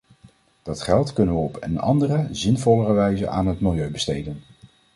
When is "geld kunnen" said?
0.81-1.35